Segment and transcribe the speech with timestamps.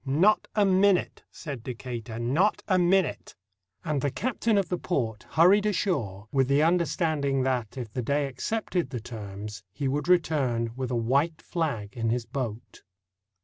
[0.03, 3.35] "Not a minute," said Decatur, "not a minute";
[3.85, 8.25] and the captain of the port hurried ashore with the understanding that if the Dey
[8.25, 12.81] accepted the terms he would return with a white flag in his boat.